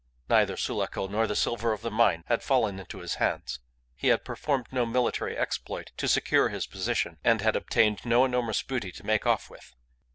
[0.27, 3.59] Neither Sulaco nor the silver of the mine had fallen into his hands.
[3.95, 8.63] He had performed no military exploit to secure his position, and had obtained no enormous
[8.63, 9.75] booty to make off with.